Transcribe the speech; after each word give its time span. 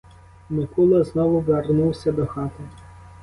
Микула 0.49 1.03
знову 1.03 1.39
вернувся 1.39 2.11
до 2.11 2.25
хати. 2.27 2.63